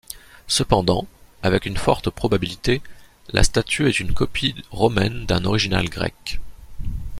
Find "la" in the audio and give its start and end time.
3.33-3.43